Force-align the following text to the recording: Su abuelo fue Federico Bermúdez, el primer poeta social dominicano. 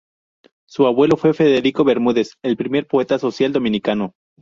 Su 0.67 0.87
abuelo 0.87 1.15
fue 1.15 1.35
Federico 1.35 1.83
Bermúdez, 1.83 2.33
el 2.41 2.57
primer 2.57 2.87
poeta 2.87 3.19
social 3.19 3.53
dominicano. 3.53 4.15